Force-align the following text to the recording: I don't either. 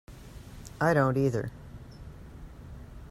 I 0.81 0.95
don't 0.95 1.15
either. 1.15 1.51